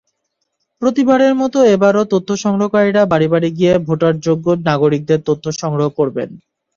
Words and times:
প্রতিবারের 0.81 1.33
মতো 1.41 1.57
এবারও 1.75 2.03
তথ্যসংগ্রহকারীরা 2.13 3.03
বাড়ি 3.11 3.27
বাড়ি 3.33 3.49
গিয়ে 3.57 3.73
ভোটারযোগ্য 3.87 4.45
নাগরিকদের 4.67 5.19
তথ্য 5.27 5.45
সংগ্রহ 5.61 5.87
করবেন। 5.99 6.29